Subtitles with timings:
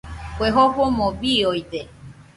[0.37, 1.81] Kue jofomo biooide.